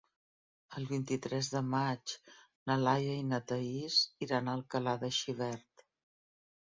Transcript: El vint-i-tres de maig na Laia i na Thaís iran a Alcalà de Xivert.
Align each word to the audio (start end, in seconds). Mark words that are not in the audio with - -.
El 0.79 0.87
vint-i-tres 0.91 1.49
de 1.55 1.61
maig 1.73 2.15
na 2.71 2.79
Laia 2.85 3.13
i 3.19 3.27
na 3.35 3.41
Thaís 3.53 4.01
iran 4.29 4.51
a 4.51 4.57
Alcalà 4.61 4.97
de 5.05 5.13
Xivert. 5.19 5.85